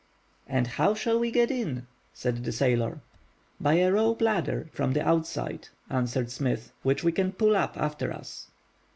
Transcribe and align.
"And 0.47 0.65
how 0.65 0.95
shall 0.95 1.19
we 1.19 1.29
get 1.29 1.51
in?" 1.51 1.85
said 2.11 2.43
the 2.43 2.51
sailor. 2.51 3.01
"By 3.59 3.75
a 3.75 3.91
rope 3.91 4.19
ladder 4.19 4.67
from 4.73 4.93
the 4.93 5.07
outside," 5.07 5.67
answered 5.91 6.31
Smith, 6.31 6.71
"which 6.81 7.03
we 7.03 7.11
can 7.11 7.33
pull 7.33 7.55
up 7.55 7.77
after 7.77 8.11
us." 8.11 8.47